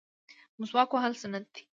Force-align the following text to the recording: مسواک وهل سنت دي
مسواک 0.59 0.89
وهل 0.93 1.13
سنت 1.21 1.45
دي 1.53 1.61